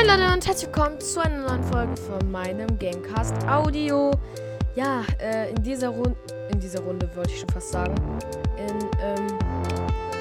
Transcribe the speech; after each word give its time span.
Moin 0.00 0.18
Leute 0.18 0.32
und 0.32 0.46
herzlich 0.46 0.66
willkommen 0.74 0.98
zu 0.98 1.20
einer 1.20 1.46
neuen 1.46 1.62
Folge 1.62 1.94
von 1.94 2.30
meinem 2.30 2.78
Gamecast 2.78 3.34
Audio. 3.46 4.12
Ja, 4.74 5.04
äh, 5.20 5.50
in 5.50 5.62
dieser 5.62 5.90
Runde, 5.90 6.16
in 6.50 6.58
dieser 6.58 6.80
Runde 6.80 7.06
wollte 7.14 7.30
ich 7.30 7.40
schon 7.40 7.50
fast 7.50 7.70
sagen, 7.70 7.94
in 8.56 8.78
ähm, 9.02 9.38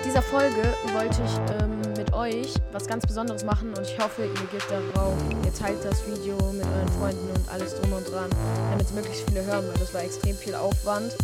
dieser 0.04 0.22
Folge 0.22 0.74
wollte 0.94 1.22
ich 1.24 1.62
ähm, 1.62 1.80
mit 1.96 2.12
euch 2.12 2.56
was 2.74 2.88
ganz 2.88 3.08
Besonderes 3.08 3.46
machen 3.46 3.70
und 3.70 3.84
ich 3.84 3.98
hoffe, 3.98 4.24
ihr 4.24 4.48
gebt 4.52 4.70
darauf, 4.70 5.14
ihr 5.46 5.54
teilt 5.54 5.86
das 5.86 6.06
Video 6.06 6.36
mit 6.52 6.66
euren 6.66 6.90
Freunden 7.00 7.30
und 7.30 7.50
alles 7.50 7.80
drum 7.80 7.94
und 7.94 8.12
dran, 8.12 8.30
damit 8.72 8.94
möglichst 8.94 9.30
viele 9.30 9.46
hören, 9.46 9.66
weil 9.66 9.80
das 9.80 9.94
war 9.94 10.04
extrem 10.04 10.36
viel 10.36 10.56
Aufwand. 10.56 11.16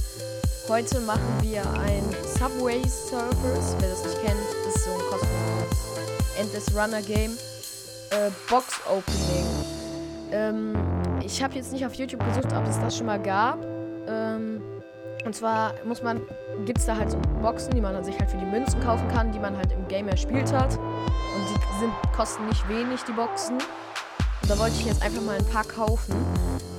Heute 0.69 1.01
machen 1.01 1.27
wir 1.41 1.61
ein 1.81 2.03
Subway 2.39 2.81
Surfers. 2.83 3.75
Wer 3.79 3.89
das 3.89 4.05
nicht 4.05 4.21
kennt, 4.23 4.39
ist 4.73 4.85
so 4.85 4.91
ein 4.91 5.01
kostenloses 5.09 6.39
Endless 6.39 6.73
Runner 6.73 7.01
Game 7.01 7.37
äh, 8.15 8.31
Box 8.49 8.79
Opening. 8.87 9.45
Ähm, 10.31 10.73
ich 11.23 11.43
habe 11.43 11.55
jetzt 11.55 11.71
nicht 11.71 11.85
auf 11.85 11.93
YouTube 11.93 12.23
gesucht, 12.25 12.53
ob 12.53 12.65
es 12.67 12.79
das 12.79 12.97
schon 12.97 13.07
mal 13.07 13.19
gab. 13.19 13.59
Ähm, 14.07 14.61
und 15.25 15.35
zwar 15.35 15.73
muss 15.85 16.03
man, 16.03 16.21
gibt 16.65 16.79
es 16.79 16.85
da 16.85 16.95
halt 16.95 17.11
so 17.11 17.17
Boxen, 17.41 17.73
die 17.73 17.81
man 17.81 17.93
dann 17.93 18.03
sich 18.03 18.17
halt 18.19 18.29
für 18.29 18.37
die 18.37 18.45
Münzen 18.45 18.79
kaufen 18.81 19.07
kann, 19.09 19.31
die 19.31 19.39
man 19.39 19.57
halt 19.57 19.71
im 19.71 19.87
Game 19.87 20.07
erspielt 20.07 20.51
hat. 20.53 20.77
Und 20.77 21.49
die 21.49 21.79
sind, 21.79 21.93
kosten 22.15 22.45
nicht 22.47 22.67
wenig, 22.69 23.01
die 23.03 23.13
Boxen. 23.13 23.55
Und 23.55 24.49
da 24.49 24.57
wollte 24.59 24.75
ich 24.79 24.85
jetzt 24.85 25.01
einfach 25.01 25.21
mal 25.23 25.37
ein 25.37 25.45
paar 25.45 25.63
kaufen. 25.63 26.13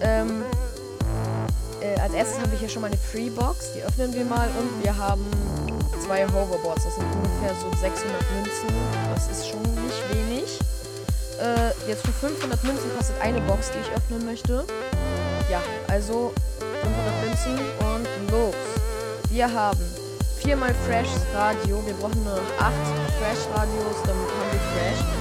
Ähm, 0.00 0.44
äh, 1.80 1.98
als 2.00 2.14
erstes 2.14 2.40
habe 2.40 2.54
ich 2.54 2.60
hier 2.60 2.68
schon 2.68 2.82
mal 2.82 2.88
eine 2.88 2.96
Free 2.96 3.30
Box, 3.30 3.72
die 3.74 3.82
öffnen 3.82 4.14
wir 4.14 4.24
mal. 4.24 4.48
Und 4.60 4.82
wir 4.84 4.96
haben 4.96 5.24
zwei 6.04 6.24
Hoverboards, 6.24 6.84
das 6.84 6.94
sind 6.94 7.06
ungefähr 7.12 7.54
so 7.60 7.68
600 7.76 8.22
Münzen. 8.36 8.68
Das 9.12 9.28
ist 9.28 9.48
schon 9.48 9.62
nicht 9.62 10.14
wenig. 10.14 10.35
Äh, 11.40 11.88
jetzt 11.88 12.06
für 12.06 12.12
500 12.12 12.62
Münzen 12.64 12.90
kostet 12.96 13.20
eine 13.20 13.40
Box, 13.42 13.70
die 13.70 13.78
ich 13.80 13.96
öffnen 13.96 14.24
möchte. 14.24 14.64
Ja, 15.50 15.60
also 15.88 16.32
500 16.82 17.24
Münzen 17.24 17.58
und 17.80 18.32
los. 18.32 18.54
Wir 19.30 19.52
haben 19.52 19.80
viermal 20.38 20.74
Fresh 20.86 21.10
Radio. 21.34 21.84
Wir 21.84 21.94
brauchen 21.94 22.22
nur 22.24 22.36
noch 22.36 22.60
8 22.60 22.72
Fresh 23.18 23.46
Radios, 23.54 23.96
damit 24.04 24.28
haben 24.30 24.52
wir 24.52 24.60
Fresh. 24.72 25.16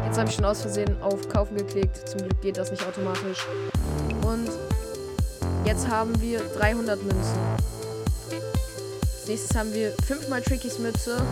Jetzt 0.04 0.18
habe 0.18 0.28
ich 0.28 0.34
schon 0.34 0.44
aus 0.44 0.60
Versehen 0.60 1.00
auf 1.02 1.28
Kaufen 1.28 1.56
geklickt. 1.56 2.08
Zum 2.08 2.18
Glück 2.18 2.40
geht 2.42 2.56
das 2.58 2.70
nicht 2.70 2.86
automatisch. 2.86 3.46
Und 4.26 4.50
jetzt 5.64 5.88
haben 5.88 6.20
wir 6.20 6.40
300 6.58 7.02
Münzen. 7.02 7.38
Als 8.28 9.26
nächstes 9.26 9.56
haben 9.56 9.72
wir 9.72 9.92
5 10.06 10.28
mal 10.28 10.42
Trickys 10.42 10.78
Mütze. 10.78 11.22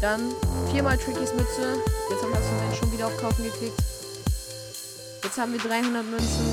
Dann 0.00 0.32
viermal 0.70 0.96
Trickies 0.96 1.32
Mütze. 1.34 1.82
Jetzt 2.08 2.22
haben 2.22 2.32
wir 2.32 2.38
das 2.38 2.76
schon 2.78 2.92
wieder 2.92 3.06
auf 3.08 3.16
Kaufen 3.16 3.44
geklickt. 3.44 3.82
Jetzt 5.24 5.36
haben 5.38 5.52
wir 5.52 5.60
300 5.60 6.04
Münzen. 6.04 6.46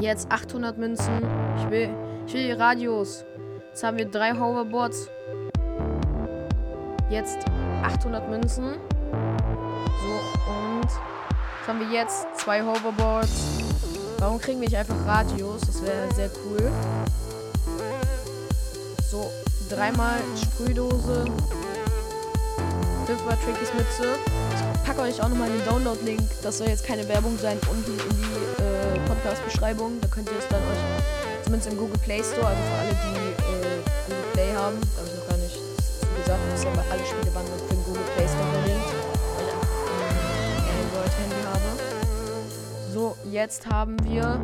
Jetzt 0.00 0.30
800 0.30 0.78
Münzen. 0.78 1.22
Ich 1.58 1.70
will, 1.70 1.90
ich 2.26 2.34
will 2.34 2.44
die 2.44 2.52
Radios. 2.52 3.24
Jetzt 3.70 3.82
haben 3.82 3.98
wir 3.98 4.06
drei 4.06 4.32
Hoverboards. 4.32 5.08
Jetzt 7.10 7.38
800 7.82 8.28
Münzen. 8.30 8.76
So, 10.00 10.50
und 10.50 10.82
jetzt 10.82 10.98
haben 11.66 11.80
wir 11.80 11.88
jetzt 11.88 12.26
zwei 12.36 12.62
Hoverboards. 12.62 13.30
Warum 14.18 14.40
kriegen 14.40 14.60
wir 14.60 14.68
nicht 14.68 14.78
einfach 14.78 15.04
Radios? 15.04 15.62
Das 15.62 15.82
wäre 15.82 16.14
sehr 16.14 16.30
cool. 16.44 16.70
So, 19.10 19.30
dreimal 19.68 20.20
Sprühdose, 20.40 21.24
fünfmal 23.06 23.36
Trickies 23.44 23.72
Mütze. 23.74 24.16
Ich 24.54 24.82
packe 24.84 25.00
euch 25.02 25.22
auch 25.22 25.28
nochmal 25.28 25.48
den 25.48 25.64
Download-Link, 25.64 26.22
das 26.42 26.58
soll 26.58 26.68
jetzt 26.68 26.84
keine 26.84 27.06
Werbung 27.08 27.38
sein, 27.38 27.58
unten 27.70 27.92
in 27.92 28.16
die 28.16 28.62
äh, 28.62 28.98
Podcast-Beschreibung. 29.06 30.00
Da 30.00 30.08
könnt 30.08 30.28
ihr 30.30 30.38
es 30.38 30.48
dann 30.48 30.62
euch, 30.62 31.44
zumindest 31.44 31.72
im 31.72 31.78
Google 31.78 31.98
Play 31.98 32.22
Store, 32.22 32.46
also 32.46 32.62
für 32.62 32.78
alle, 32.78 32.90
die 32.90 33.16
äh, 33.42 33.82
Google 34.06 34.32
Play 34.32 34.54
haben, 34.54 34.76
da 34.80 35.02
habe 35.02 35.08
ich 35.08 35.14
noch 35.18 35.28
gar 35.28 35.38
nicht 35.38 35.58
gesagt, 36.22 36.40
dass 36.52 36.64
ja 36.64 36.70
alle 36.90 37.04
Spiele 37.04 37.34
waren 37.34 37.46
für 37.46 37.74
den 37.74 37.84
Google 37.84 38.04
Play 38.14 38.26
Store 38.26 38.50
verlinkt, 38.52 38.90
weil 39.36 39.46
ich 39.46 39.54
ein 40.62 40.78
Android-Handy 40.84 41.42
habe. 41.52 41.68
So, 42.92 43.16
jetzt 43.30 43.66
haben 43.66 43.96
wir 44.04 44.40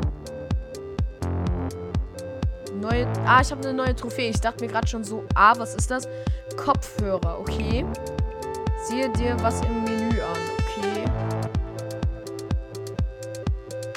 Neue. 2.83 3.07
Ah, 3.25 3.41
ich 3.41 3.53
habe 3.53 3.63
eine 3.63 3.75
neue 3.75 3.95
Trophäe. 3.95 4.31
Ich 4.31 4.41
dachte 4.41 4.65
mir 4.65 4.69
gerade 4.69 4.89
schon 4.89 5.05
so, 5.05 5.23
ah, 5.37 5.55
was 5.57 5.77
ist 5.77 5.89
das? 5.89 6.09
Kopfhörer, 6.57 7.39
okay. 7.39 7.87
Siehe 8.89 9.09
dir 9.11 9.37
was 9.41 9.61
im 9.61 9.85
Menü 9.85 10.21
an, 10.21 10.37
okay. 10.59 11.05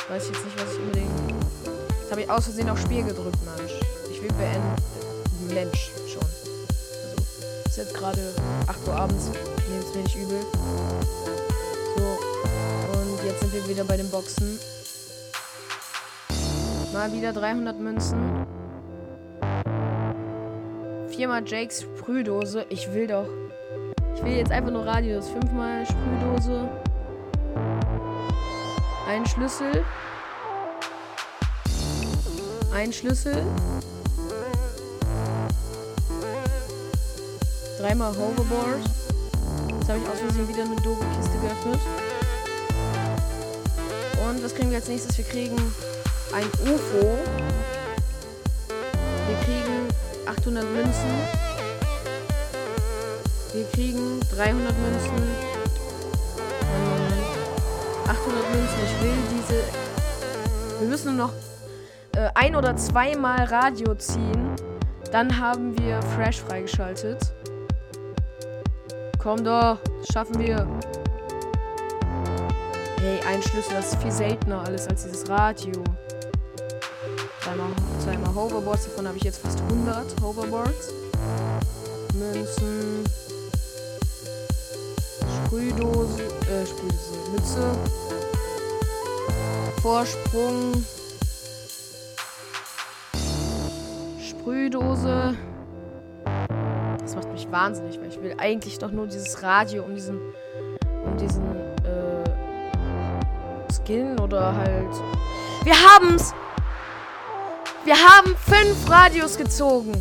Weiß 0.08 0.26
ich 0.26 0.36
jetzt 0.36 0.46
nicht, 0.46 0.62
was 0.62 0.74
ich 0.74 0.80
unbedingt. 0.80 1.10
Jetzt 2.00 2.12
habe 2.12 2.22
ich 2.22 2.30
aus 2.30 2.44
Versehen 2.44 2.70
auf 2.70 2.80
Spiel 2.80 3.04
gedrückt, 3.04 3.40
Mensch. 3.58 3.74
Ich 4.12 4.22
will 4.22 4.32
beenden. 4.34 4.76
Mensch, 5.52 5.92
schon. 6.08 6.22
Also, 6.22 7.24
ist 7.66 7.78
jetzt 7.78 7.94
gerade 7.96 8.36
8 8.68 8.88
Uhr 8.88 8.94
abends. 8.94 9.32
Nehmt 9.68 9.84
es 9.84 9.96
mir 9.96 10.04
nicht 10.04 10.16
übel. 10.16 10.42
So. 11.98 12.04
Und 13.00 13.26
jetzt 13.26 13.40
sind 13.40 13.52
wir 13.52 13.68
wieder 13.68 13.84
bei 13.84 13.98
den 13.98 14.12
Boxen. 14.12 14.60
Mal 16.94 17.12
wieder 17.12 17.34
300 17.34 17.80
Münzen. 17.80 18.46
Viermal 21.16 21.48
Jakes 21.48 21.84
Sprühdose. 21.84 22.66
Ich 22.68 22.94
will 22.94 23.08
doch. 23.08 23.26
Ich 24.16 24.24
will 24.24 24.34
jetzt 24.34 24.52
einfach 24.52 24.72
nur 24.72 24.86
Radius. 24.86 25.30
Fünfmal 25.30 25.86
Sprühdose. 25.86 26.68
Ein 29.08 29.26
Schlüssel. 29.26 29.86
Ein 32.74 32.92
Schlüssel. 32.92 33.44
Dreimal 37.80 38.12
Hoverboard. 38.12 38.82
Jetzt 39.80 39.90
habe 39.90 40.00
ich 40.00 40.10
aus 40.10 40.20
Versehen 40.20 40.50
wieder 40.50 40.64
eine 40.64 40.76
doofe 40.76 41.06
Kiste 41.16 41.38
geöffnet. 41.38 41.80
Und 44.28 44.44
was 44.44 44.54
kriegen 44.54 44.70
wir 44.70 44.80
als 44.80 44.90
nächstes? 44.90 45.18
Wir 45.18 45.26
kriegen 45.26 45.56
ein 46.34 46.46
UFO. 46.66 47.18
Wir 49.28 49.38
kriegen 49.46 49.88
800 50.28 50.64
Münzen. 50.74 51.12
Wir 53.54 53.66
kriegen 53.74 54.20
300 54.36 54.74
Münzen. 54.78 55.12
800 58.08 58.50
Münzen. 58.52 58.78
Ich 58.86 59.04
will 59.04 59.14
diese. 59.32 59.64
Wir 60.80 60.88
müssen 60.88 61.16
nur 61.16 61.28
noch 61.28 61.34
äh, 62.16 62.30
ein 62.34 62.56
oder 62.56 62.76
zweimal 62.76 63.46
Radio 63.46 63.96
ziehen. 63.96 64.56
Dann 65.12 65.40
haben 65.40 65.78
wir 65.78 66.02
Fresh 66.02 66.42
freigeschaltet. 66.42 67.34
Komm 69.22 69.44
doch, 69.44 69.80
schaffen 70.12 70.40
wir. 70.40 70.68
Hey, 73.00 73.20
ein 73.28 73.42
Schlüssel, 73.42 73.74
das 73.76 73.94
ist 73.94 74.02
viel 74.02 74.12
seltener 74.12 74.64
alles 74.66 74.88
als 74.88 75.04
dieses 75.04 75.30
Radio. 75.30 75.72
Zweimal, 77.46 77.70
zweimal 78.00 78.34
Hoverboards, 78.34 78.86
davon 78.86 79.08
habe 79.08 79.18
ich 79.18 79.24
jetzt 79.24 79.38
fast 79.38 79.62
100 79.62 80.20
Hoverboards. 80.20 80.92
Münzen. 82.16 83.04
Sprühdose, 85.46 86.24
äh, 86.24 86.66
Sprühdose, 86.66 87.30
Mütze. 87.32 87.72
Vorsprung. 89.80 90.84
Sprühdose. 94.28 95.38
Das 97.00 97.16
macht 97.16 97.32
mich 97.32 97.52
wahnsinnig, 97.52 98.00
weil 98.00 98.10
ich 98.10 98.20
will 98.24 98.34
eigentlich 98.40 98.80
doch 98.80 98.90
nur 98.90 99.06
dieses 99.06 99.44
Radio 99.44 99.84
um 99.84 99.94
diesen, 99.94 100.20
um 101.06 101.16
diesen, 101.18 101.46
äh, 101.84 102.24
Skin 103.72 104.20
oder 104.20 104.56
halt. 104.56 104.96
Wir 105.64 105.76
haben's! 105.76 106.34
Wir 107.86 107.96
haben 107.96 108.36
fünf 108.36 108.90
Radios 108.90 109.38
gezogen. 109.38 109.94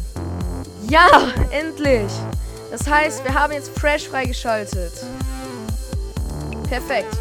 Ja, 0.88 1.06
endlich. 1.50 2.10
Das 2.70 2.88
heißt, 2.88 3.22
wir 3.24 3.34
haben 3.34 3.52
jetzt 3.52 3.78
Fresh 3.78 4.08
freigeschaltet. 4.08 4.92
Perfekt. 6.66 7.14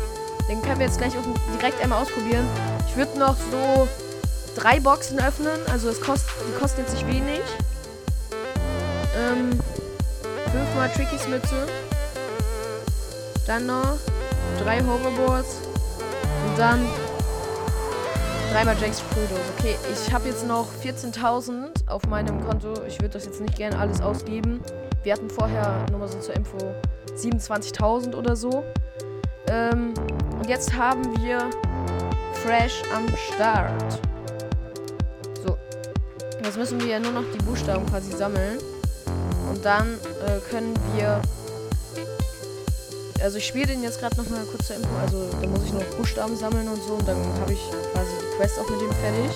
Den 0.48 0.62
können 0.62 0.80
wir 0.80 0.86
jetzt 0.86 1.00
gleich 1.00 1.12
direkt 1.60 1.83
einmal 1.83 2.01
ausprobieren. 2.01 2.48
Ich 2.88 2.95
würde 2.95 3.19
noch 3.19 3.36
so 3.51 3.89
drei 4.56 4.80
Boxen 4.80 5.19
öffnen. 5.19 5.60
Also 5.69 5.89
es 5.89 6.00
kostet, 6.00 6.30
die 6.48 6.57
kosten 6.57 6.80
jetzt 6.80 6.94
nicht 6.94 7.07
wenig. 7.07 7.42
Ähm, 9.18 9.50
fünfmal 10.50 10.89
Trickies 10.94 11.27
Mütze. 11.27 11.68
Dann 13.45 13.66
noch 13.66 13.98
drei 14.63 14.80
Hoverboards. 14.80 15.57
Und 16.48 16.57
dann 16.57 16.88
dreimal 18.53 18.77
Jakes 18.79 19.00
Sprühdose. 19.00 19.41
Okay, 19.57 19.75
ich 19.91 20.13
habe 20.13 20.27
jetzt 20.29 20.45
noch 20.47 20.67
14.000 20.83 21.88
auf 21.88 22.05
meinem 22.07 22.39
Konto. 22.45 22.73
Ich 22.88 23.00
würde 23.01 23.13
das 23.13 23.25
jetzt 23.25 23.41
nicht 23.41 23.57
gerne 23.57 23.79
alles 23.79 24.00
ausgeben. 24.00 24.61
Wir 25.01 25.13
hatten 25.13 25.27
vorher, 25.27 25.83
nur 25.89 26.00
mal 26.00 26.07
so 26.07 26.19
zur 26.19 26.35
Info, 26.35 26.57
27.000 27.15 28.13
oder 28.13 28.35
so. 28.35 28.63
Ähm, 29.50 29.95
und 30.38 30.47
jetzt 30.47 30.71
haben 30.71 31.03
wir 31.23 31.50
Fresh 32.44 32.83
am 32.95 33.07
Start. 33.33 34.00
Jetzt 36.44 36.57
müssen 36.57 36.79
wir 36.81 36.88
ja 36.88 36.99
nur 36.99 37.13
noch 37.13 37.23
die 37.33 37.44
Buchstaben 37.44 37.85
quasi 37.88 38.11
sammeln. 38.11 38.59
Und 39.49 39.65
dann 39.65 39.97
äh, 40.27 40.39
können 40.51 40.75
wir. 40.95 41.19
Also 43.23 43.37
ich 43.37 43.47
spiele 43.47 43.67
den 43.67 43.83
jetzt 43.83 44.01
gerade 44.01 44.17
nochmal 44.17 44.43
kurz 44.51 44.67
zur 44.67 44.75
Info. 44.75 44.89
Also 45.01 45.29
da 45.41 45.47
muss 45.47 45.63
ich 45.63 45.71
noch 45.71 45.83
Buchstaben 45.95 46.35
sammeln 46.35 46.67
und 46.67 46.83
so. 46.83 46.95
Und 46.95 47.07
dann 47.07 47.15
habe 47.39 47.53
ich 47.53 47.71
quasi 47.93 48.11
die 48.19 48.35
Quest 48.35 48.59
auch 48.59 48.69
mit 48.69 48.81
dem 48.81 48.91
fertig. 48.91 49.31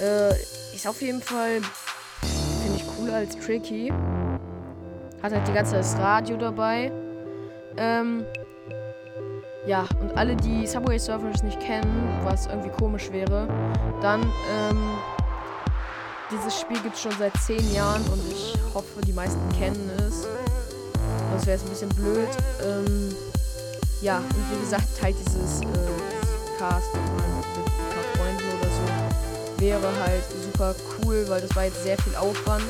Äh, 0.00 0.74
ist 0.76 0.86
auf 0.86 1.02
jeden 1.02 1.20
Fall, 1.20 1.60
finde 2.62 2.76
ich, 2.76 2.84
cooler 2.96 3.16
als 3.16 3.36
Tricky. 3.36 3.92
Hat 5.20 5.32
halt 5.32 5.48
die 5.48 5.52
ganze 5.52 5.72
Zeit 5.72 5.80
das 5.80 5.98
Radio 5.98 6.36
dabei. 6.36 6.92
Ähm, 7.76 8.24
ja, 9.66 9.84
und 10.00 10.16
alle, 10.16 10.36
die 10.36 10.64
Subway 10.64 10.96
Surfers 10.96 11.42
nicht 11.42 11.58
kennen, 11.58 12.20
was 12.22 12.46
irgendwie 12.46 12.70
komisch 12.70 13.10
wäre, 13.10 13.48
dann 14.00 14.22
ähm, 14.22 14.96
dieses 16.30 16.60
Spiel 16.60 16.78
gibt 16.80 16.94
es 16.94 17.02
schon 17.02 17.12
seit 17.18 17.36
10 17.36 17.74
Jahren 17.74 18.02
und 18.06 18.20
ich 18.30 18.54
hoffe, 18.72 19.00
die 19.04 19.12
meisten 19.12 19.40
kennen 19.58 19.90
es. 19.98 20.28
Das 21.40 21.46
wäre 21.46 21.56
jetzt 21.56 21.66
ein 21.66 21.70
bisschen 21.70 21.88
blöd. 21.96 22.28
Ähm, 22.62 23.16
ja, 24.02 24.18
und 24.18 24.52
wie 24.52 24.60
gesagt, 24.60 24.84
halt 25.00 25.16
dieses, 25.24 25.62
äh, 25.62 25.64
Cast 26.58 26.92
mit 26.92 27.02
ein 27.02 27.64
paar 27.88 28.04
Freunden 28.14 28.44
oder 28.60 28.68
so 28.68 29.60
wäre 29.60 29.88
halt 30.04 30.22
super 30.44 30.74
cool, 30.98 31.24
weil 31.28 31.40
das 31.40 31.56
war 31.56 31.64
jetzt 31.64 31.82
sehr 31.82 31.96
viel 31.96 32.14
Aufwand. 32.16 32.64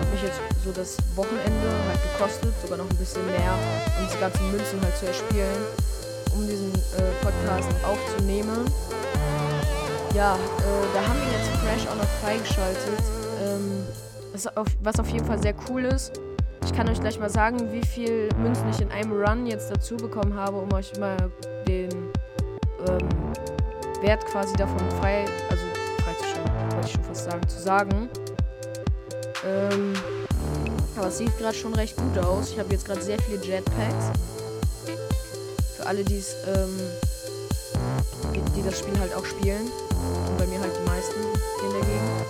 Hat 0.00 0.10
mich 0.12 0.22
jetzt 0.22 0.40
so 0.64 0.72
das 0.72 0.96
Wochenende 1.14 1.68
halt 1.88 2.00
gekostet, 2.12 2.54
sogar 2.62 2.78
noch 2.78 2.88
ein 2.88 2.96
bisschen 2.96 3.26
mehr, 3.26 3.52
um 3.98 4.06
diese 4.06 4.18
ganzen 4.18 4.50
Münzen 4.50 4.80
halt 4.80 4.96
zu 4.96 5.06
erspielen, 5.06 5.60
um 6.34 6.48
diesen 6.48 6.72
äh, 6.72 7.12
Podcast 7.22 7.68
aufzunehmen 7.84 8.64
ja, 10.14 10.34
äh, 10.34 10.38
da 10.92 11.08
haben 11.08 11.20
wir 11.20 11.38
jetzt 11.38 11.50
Crash 11.62 11.86
auch 11.86 11.96
noch 11.96 12.08
freigeschaltet. 12.20 13.02
Ähm, 13.40 13.86
was 14.82 14.98
auf 14.98 15.08
jeden 15.08 15.24
Fall 15.24 15.40
sehr 15.40 15.54
cool 15.68 15.84
ist. 15.84 16.12
Ich 16.70 16.76
kann 16.76 16.88
euch 16.88 17.00
gleich 17.00 17.18
mal 17.18 17.28
sagen, 17.28 17.72
wie 17.72 17.84
viel 17.84 18.28
Münzen 18.36 18.70
ich 18.70 18.80
in 18.80 18.92
einem 18.92 19.10
Run 19.10 19.44
jetzt 19.44 19.72
dazu 19.72 19.96
bekommen 19.96 20.34
habe, 20.34 20.56
um 20.56 20.72
euch 20.72 20.96
mal 21.00 21.16
den 21.66 21.90
ähm, 22.86 23.08
Wert 24.02 24.24
quasi 24.26 24.54
davon 24.54 24.78
frei, 25.00 25.24
also 25.50 25.64
freizustellen, 26.04 26.48
wollte 26.72 26.86
ich 26.86 26.92
schon 26.92 27.02
fast 27.02 27.24
sagen, 27.24 27.48
zu 27.48 27.60
sagen. 27.60 28.08
Ähm, 29.44 29.94
aber 30.96 31.08
es 31.08 31.18
sieht 31.18 31.36
gerade 31.38 31.56
schon 31.56 31.74
recht 31.74 31.96
gut 31.96 32.24
aus. 32.24 32.52
Ich 32.52 32.58
habe 32.60 32.70
jetzt 32.70 32.84
gerade 32.84 33.02
sehr 33.02 33.18
viele 33.18 33.44
Jetpacks. 33.44 34.12
Für 35.76 35.86
alle, 35.86 36.04
die's, 36.04 36.36
ähm, 36.46 36.78
die, 38.32 38.42
die 38.52 38.62
das 38.62 38.78
Spiel 38.78 38.98
halt 39.00 39.12
auch 39.16 39.24
spielen 39.24 39.68
bei 40.38 40.46
mir 40.46 40.60
halt 40.60 40.72
die 40.80 40.88
meisten 40.88 41.20
in 41.20 41.72
der 41.72 41.80
Gegend. 41.80 42.26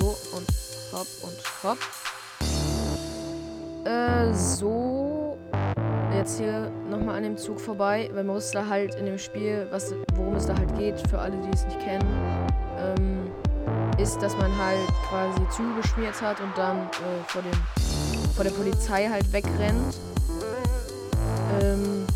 So 0.00 0.16
und 0.32 0.48
hopp 0.92 1.06
und 1.22 1.62
hopp. 1.62 1.78
So. 4.34 5.38
Jetzt 6.12 6.38
hier 6.38 6.70
nochmal 6.90 7.16
an 7.16 7.22
dem 7.22 7.36
Zug 7.36 7.60
vorbei, 7.60 8.08
weil 8.12 8.24
man 8.24 8.34
muss 8.34 8.50
da 8.50 8.66
halt 8.66 8.94
in 8.96 9.06
dem 9.06 9.18
Spiel, 9.18 9.66
was, 9.70 9.94
worum 10.14 10.34
es 10.34 10.46
da 10.46 10.56
halt 10.56 10.76
geht, 10.76 11.00
für 11.08 11.18
alle, 11.18 11.36
die 11.36 11.50
es 11.52 11.64
nicht 11.64 11.78
kennen, 11.80 12.06
ähm, 12.78 13.30
ist, 13.98 14.20
dass 14.22 14.36
man 14.36 14.50
halt 14.58 14.88
quasi 15.08 15.40
Züge 15.50 15.74
beschmiert 15.80 16.20
hat 16.20 16.40
und 16.40 16.56
dann 16.56 16.78
äh, 16.78 17.24
vor, 17.28 17.42
dem, 17.42 18.32
vor 18.34 18.44
der 18.44 18.50
Polizei 18.52 19.08
halt 19.08 19.32
wegrennt. 19.32 19.98
Ähm, 21.60 22.06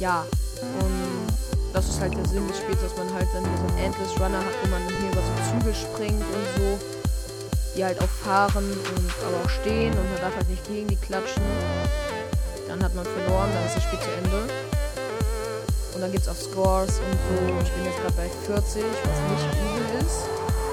ja, 0.00 0.24
und 0.80 1.72
das 1.72 1.88
ist 1.88 2.00
halt 2.00 2.16
der 2.16 2.24
Sinn 2.26 2.46
des 2.48 2.58
Spiels, 2.58 2.80
dass 2.80 2.96
man 2.96 3.12
halt 3.14 3.28
dann 3.34 3.44
so 3.44 3.74
einen 3.74 3.78
Endless 3.84 4.20
Runner 4.20 4.38
hat, 4.38 4.54
wo 4.62 4.70
man 4.70 4.82
hier 5.00 5.10
über 5.10 5.20
so 5.22 5.60
Züge 5.60 5.74
springt 5.74 6.22
und 6.22 6.62
so. 6.62 7.05
Die 7.76 7.84
halt 7.84 8.00
auch 8.00 8.08
fahren 8.08 8.64
und 8.64 9.10
aber 9.26 9.44
auch 9.44 9.50
stehen 9.50 9.92
und 9.92 10.10
man 10.12 10.20
darf 10.22 10.34
halt 10.34 10.48
nicht 10.48 10.66
gegen 10.66 10.88
die 10.88 10.96
klatschen. 10.96 11.42
Dann 12.68 12.82
hat 12.82 12.94
man 12.94 13.04
verloren, 13.04 13.50
dann 13.52 13.66
ist 13.66 13.76
das 13.76 13.82
Spiel 13.84 13.98
zu 13.98 14.08
Ende. 14.24 14.52
Und 15.94 16.00
dann 16.00 16.10
gibt 16.10 16.24
es 16.24 16.28
auch 16.28 16.34
Scores 16.34 16.98
und 16.98 17.12
so. 17.12 17.54
Ich 17.62 17.72
bin 17.72 17.84
jetzt 17.84 18.00
gerade 18.00 18.14
bei 18.14 18.28
40, 18.46 18.82
was 18.82 19.20
nicht 19.30 19.46
übel 19.60 20.00
ist. 20.00 20.24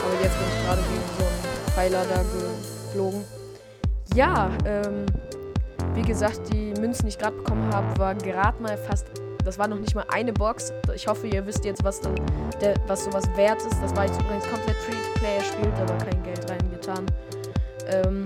Aber 0.03 0.23
jetzt 0.23 0.37
bin 0.37 0.47
ich 0.47 0.65
gerade 0.65 0.81
gegen 0.81 1.03
so 1.17 1.25
einen 1.25 1.71
Pfeiler 1.73 2.05
da 2.05 2.23
geflogen. 2.23 3.23
Ja, 4.15 4.49
ähm, 4.65 5.05
wie 5.95 6.01
gesagt, 6.03 6.41
die 6.51 6.73
Münzen, 6.79 7.03
die 7.03 7.09
ich 7.09 7.17
gerade 7.17 7.35
bekommen 7.35 7.73
habe, 7.73 7.97
war 7.99 8.15
gerade 8.15 8.61
mal 8.61 8.77
fast 8.77 9.07
das 9.43 9.59
war 9.59 9.67
noch 9.67 9.79
nicht 9.79 9.93
mal 9.93 10.05
eine 10.07 10.31
Box. 10.31 10.71
Ich 10.95 11.07
hoffe, 11.07 11.27
ihr 11.27 11.45
wisst 11.45 11.65
jetzt, 11.65 11.83
was, 11.83 11.99
dann, 11.99 12.15
der, 12.61 12.75
was 12.87 13.03
sowas 13.03 13.25
wert 13.35 13.61
ist. 13.61 13.75
Das 13.81 13.93
war 13.95 14.05
jetzt 14.05 14.19
übrigens 14.21 14.47
komplett 14.47 14.77
Free-to-Play 14.77 15.41
spielt, 15.41 15.73
aber 15.81 15.97
kein 15.97 16.23
Geld 16.23 16.49
reingetan. 16.87 17.05
Ähm, 17.87 18.25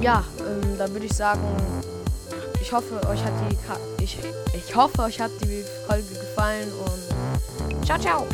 ja, 0.00 0.24
ähm, 0.40 0.78
dann 0.78 0.92
würde 0.92 1.06
ich 1.06 1.14
sagen, 1.14 1.40
ich 2.60 2.72
hoffe, 2.72 2.94
euch 3.08 3.24
hat 3.24 3.32
die 3.50 4.02
ich, 4.02 4.18
ich 4.54 4.74
hoffe, 4.74 5.02
euch 5.02 5.20
hat 5.20 5.30
die 5.42 5.64
Folge 5.86 6.08
gefallen 6.08 6.68
und 6.72 7.84
ciao, 7.84 7.98
ciao! 7.98 8.26